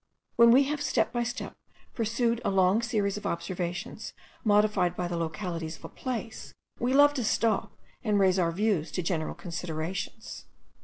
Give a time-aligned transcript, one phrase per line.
[0.35, 1.55] When we have step by step
[1.93, 7.13] pursued a long series of observations modified by the localities of a place, we love
[7.13, 10.45] to stop and raise our views to general considerations.